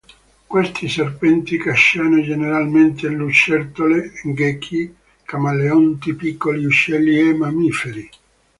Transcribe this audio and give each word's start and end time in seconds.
Questi 0.47 0.89
serpenti 0.89 1.59
cacciano 1.59 2.23
generalmente 2.23 3.07
lucertole, 3.07 4.11
gechi, 4.33 4.95
camaleonti, 5.25 6.15
piccoli 6.15 6.65
uccelli 6.65 7.19
e 7.19 7.33
mammiferi. 7.35 8.09